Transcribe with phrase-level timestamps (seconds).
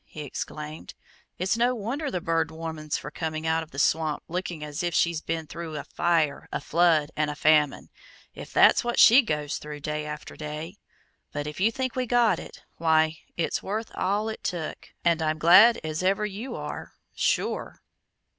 [0.03, 0.95] he exclaimed.
[1.37, 4.95] "It's no wonder the Bird Woman's for coming out of the swamp looking as if
[4.95, 7.91] she's been through a fire, a flood, and a famine,
[8.33, 10.79] if that's what she goes through day after day.
[11.31, 15.37] But if you think we got it, why, it's worth all it took, and I'm
[15.37, 17.83] glad as ever you are, sure!"